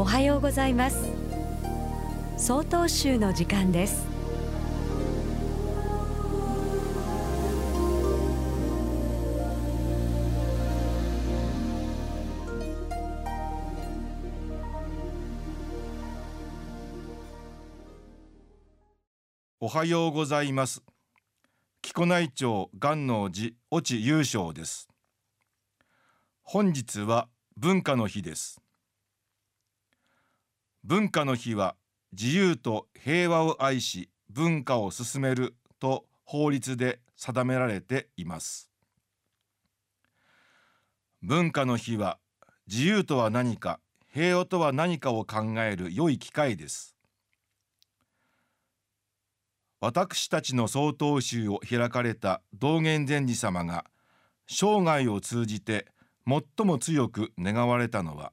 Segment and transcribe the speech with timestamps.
[0.00, 1.10] おはようございます。
[2.38, 4.06] 総統集の時間です。
[19.60, 20.82] おはようございます。
[21.82, 24.88] 木古内町元能寺越智優勝です。
[26.42, 28.62] 本日は文化の日です。
[30.82, 31.76] 文化の日は
[32.12, 38.70] 自由と平和を愛し文化を進めると法律で定められています。
[41.22, 42.18] 文化の日は
[42.66, 46.96] 自由とは何か平和とは何かを考える良い機会です。
[49.80, 53.84] 私たちの総統集を開かれた道元禅師様が
[54.46, 55.86] 生涯を通じて
[56.26, 58.32] 最も強く願われたのは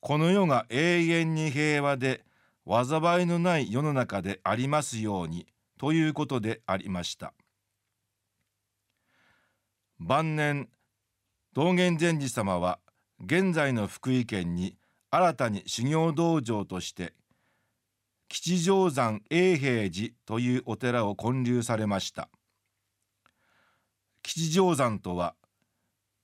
[0.00, 2.24] この世が永遠に平和で
[2.66, 5.46] 災いのない世の中でありますように
[5.78, 7.34] ということでありました。
[9.98, 10.68] 晩年
[11.52, 12.78] 道元禅師様は
[13.22, 14.76] 現在の福井県に
[15.10, 17.12] 新たに修行道場として
[18.28, 22.30] 吉祥山永平寺というお寺を建立されました。
[24.22, 25.34] 吉祥山とは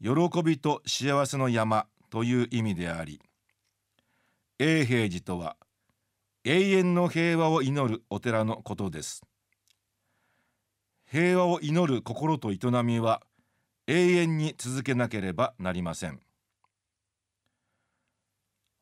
[0.01, 0.11] 喜
[0.43, 3.21] びと幸せの山という意味であり
[4.59, 5.57] 永平寺とは
[6.45, 9.23] 永遠の平和を祈るお寺のことです。
[11.05, 13.21] 平和を祈る心と営みは
[13.87, 16.21] 永遠に続けなければなりません。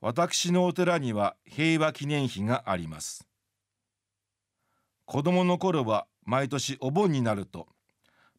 [0.00, 3.26] 私のお寺には平和記念碑があります。
[5.06, 7.66] 子供の頃は毎年お盆になると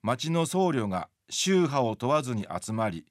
[0.02, 3.06] 町の僧侶が宗派を問わずに集まり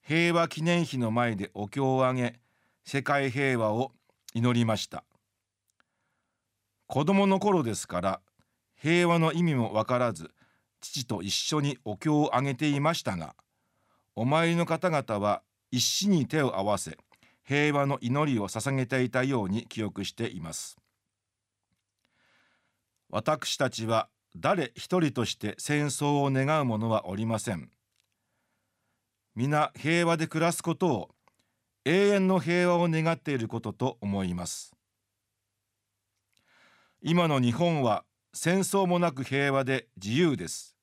[0.00, 2.40] 平和記念碑の前でお経をあげ
[2.84, 3.92] 世界平和を
[4.34, 5.04] 祈りました。
[6.86, 8.20] 子供の頃ですから
[8.74, 10.30] 平和の意味もわからず
[10.80, 13.34] 父と一緒にお経をあげていましたが
[14.14, 16.98] お参りの方々は一心に手を合わせ
[17.44, 20.76] 平和の祈りを捧げていたように記憶しています。
[23.08, 27.70] 私たちは誰一人として戦争を願う者はおりません。
[29.34, 31.10] 皆平和で暮らすことを
[31.84, 34.76] 永遠の平和を願っていることと思います。
[37.02, 40.76] 今の日本は戦争もなく平和で自由です。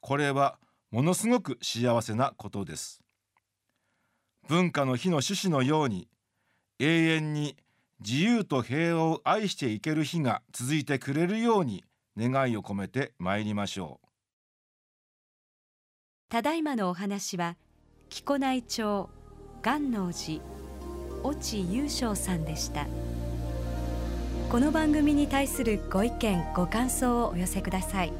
[0.00, 0.58] これは
[0.90, 3.00] ものすごく幸せなことです。
[4.48, 6.08] 文化の日の趣旨のように
[6.80, 7.56] 永遠に
[8.00, 11.84] 自由と平和を愛していける日が続いてくれるように
[12.18, 14.06] 願いを込めて参りましょう。
[16.30, 17.56] ただいまのお話は
[18.08, 19.10] 木古内町
[19.62, 20.40] 元能寺
[21.22, 22.86] 越智優勝さんでした。
[24.50, 28.12] この番組に対するご意見ご感想をお寄せください。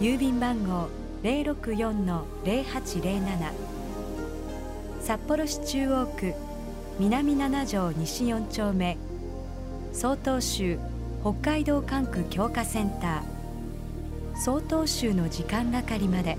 [0.00, 0.88] 郵便番号
[1.22, 3.52] 064-0807
[5.02, 6.32] 札幌市中央区
[6.98, 8.96] 南七条西4丁目。
[9.92, 10.78] 曹洞州
[11.22, 14.40] 北海道管区強化センター。
[14.40, 16.38] 曹洞州の時間係まで。